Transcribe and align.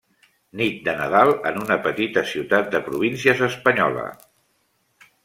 Nit 0.59 0.77
de 0.87 0.93
Nadal 1.01 1.33
en 1.49 1.59
una 1.63 1.77
petita 1.87 2.23
ciutat 2.31 2.71
de 2.77 2.81
províncies 2.89 3.45
espanyola. 3.49 4.07